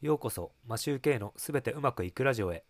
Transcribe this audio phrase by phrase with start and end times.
[0.00, 2.62] ようこそマシューケイのすべてうまくいくラジオへ。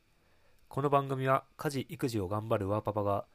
[0.66, 3.26] この番組は家事育児を頑張るワーパパが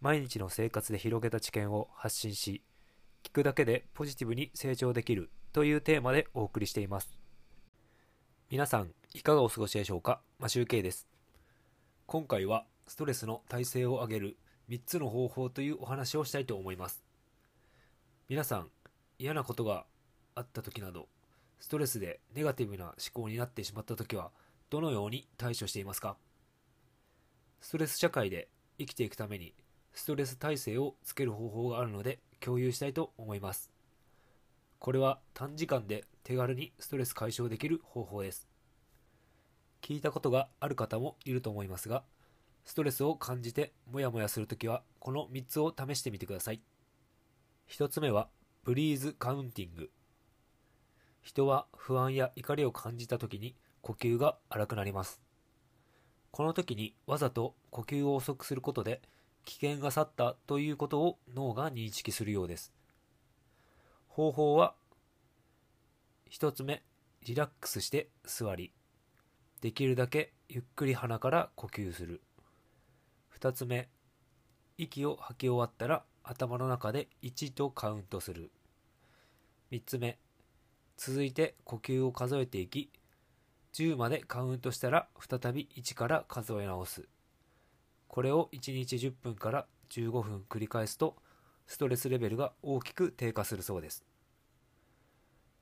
[0.00, 2.62] 毎日の生活で広げた知見を発信し
[3.24, 7.18] 聞くだけでポジティブに成長できるというテーマでお送りしています。
[8.50, 10.20] 皆さんいかがお過ごしでしょうか？
[10.38, 11.08] マシューケイです。
[12.06, 14.36] 今回はストレスの耐性を上げる
[14.68, 17.02] 3つの方法というお話をしたいと思います。
[18.28, 18.68] 皆さん
[19.18, 19.86] 嫌なことが
[20.36, 21.08] あった時など
[21.60, 24.32] ストレスでネガティブな思考になってしまった時は
[24.70, 26.16] どのように対処していますか？
[27.60, 29.54] ストレス社会で生きていくために
[29.92, 33.70] ストレス耐性をつける方法があるので共有したいと思います。
[34.78, 38.48] これは短時間で手軽にストレス解消できる方法です。
[39.82, 42.02] 聞いたことがある方もいると思いますが
[42.64, 46.62] ストレスを感じてモヤモヤするときはこの3つを試してみてください。
[47.68, 48.28] 1つ目は
[48.64, 49.90] ブリーズカウンティング。
[51.22, 55.20] 人は不安や怒りを感じた時に呼吸が荒くなります。
[56.30, 59.00] この時にわざと呼吸を遅くすることで
[59.44, 62.72] 危険が去ったということを脳が認識するようです。
[64.08, 64.74] 方法は
[66.30, 66.82] 1つ目
[67.22, 68.72] リラックスして座り
[69.60, 72.22] できるだけゆっくり鼻から呼吸する。
[73.38, 73.88] 2つ目
[74.78, 78.50] 息を吐き終わったら頭の中で1とカウントする。
[79.70, 80.18] 3つ目
[81.02, 82.90] 続いて呼吸を数えていき
[83.72, 87.08] 10までカウントしたら再び1から数え直す。
[88.06, 91.16] これを1日10分から15分繰り返すと
[91.66, 94.04] ストレスレベルが大きく低下するそうです。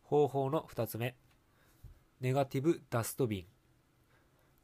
[0.02, 1.14] 方法の2つ目。
[2.20, 3.44] ネガティブダストビン。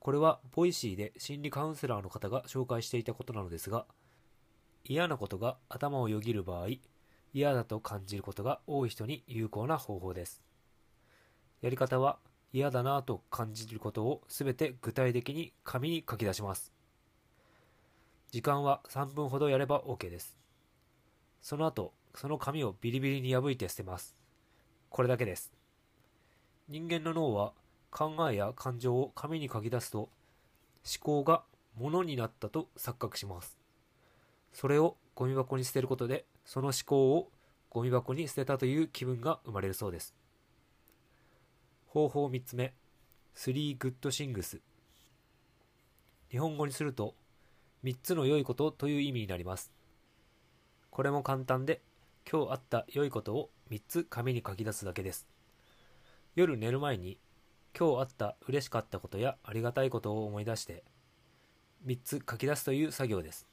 [0.00, 3.86] これは Voicy で心理カウンセラーの方が紹介していたことなのですが
[4.82, 6.66] 嫌なことが頭をよぎる場合
[7.32, 10.42] 嫌だと感じることが多い人に有効な方法です。
[11.64, 12.18] やり方は
[12.52, 16.74] 嫌だなぁと感じることをすべて具体的に紙に書き出します。
[18.32, 20.36] 時間は3分ほどやれば OK です。
[21.40, 24.14] その後その紙をビリビリに破いて捨てます。
[24.90, 25.54] これだけです。
[26.68, 27.54] 人間の脳は
[27.90, 30.10] 考えや感情を紙に書き出すと思
[31.00, 31.44] 考が
[31.78, 33.56] 物になったと錯覚します。
[34.52, 37.30] それをゴミ箱に捨てることでその思考を
[37.70, 40.14] ゴミ箱に捨てたという気分が生まれるそうです。
[41.94, 42.74] 方法3つ目。
[43.36, 44.60] 3 good things
[46.28, 47.14] 日本語にすると
[47.84, 49.70] 3つの良いことという意味になります。
[50.90, 51.82] これも簡単で
[52.28, 55.28] 今日あった良いことを3つ紙に書き出すだけです。
[56.34, 57.16] 夜寝る前に
[57.78, 60.82] 今日あった嬉しかったことやありがたいことを思い出して
[61.86, 63.46] 3つ書き出すという作業です。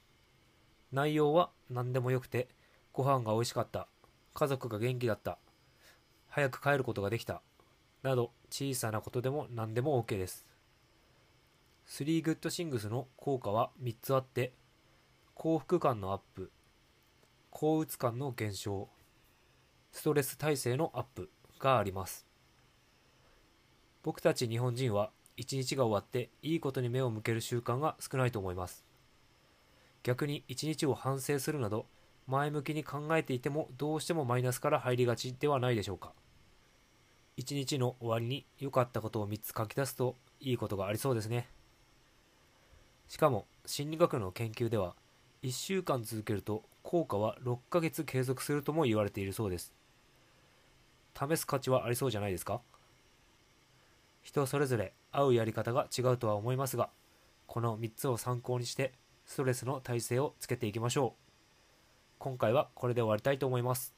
[0.90, 2.48] 内容は何でもよくて、
[2.92, 3.86] ご飯が美味しかった、
[4.34, 5.38] 家族が元気だった、
[6.28, 7.40] 早く帰ることができた、
[8.02, 10.46] など小さなことでも何でも OK です。
[11.88, 14.52] 3 Good Things の効果は3つあって、
[15.34, 16.50] 幸福感のアップ、
[17.50, 18.88] 幸鬱感の減少、
[19.92, 22.26] ストレス耐性のアップがあります。
[24.02, 28.84] 僕たち日本人は一日が終わっていいことに目を向ける習慣が少ないと思います。
[30.02, 31.86] 逆に一日を反省するなど
[32.26, 36.12] 前向きに考えていてもどうしてもマイナスから入りがちではないでしょうか
[37.36, 41.48] 一日の終わりに良かったことを3つ書き出すといいことがありそうですね。
[43.08, 44.94] しかも心理学の研究では
[45.42, 49.72] 1週間続けると効果は6ヶ月継続するとも言われているそうです。
[51.18, 52.60] 試す価値はありそうじゃないですか？
[54.22, 56.90] 人それぞれ合うやり方が違うとは思いますが
[57.46, 58.92] この3つを参考にして
[59.26, 61.22] ストレスの耐性をつけていきましょう。
[62.18, 63.94] 今回はこれで終わりたいと思います。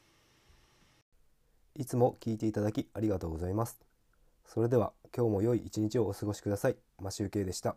[1.76, 3.80] いつも聞いていただきありがとうございます。
[4.46, 6.76] それでは今日も良い一日をお過ごしください。
[7.00, 7.76] マシュウケイでした。